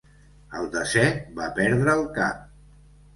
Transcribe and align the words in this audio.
El 0.59 0.69
desè 0.75 1.03
va 1.39 1.49
perdre 1.59 1.93
el 1.99 2.09
cap. 2.17 2.41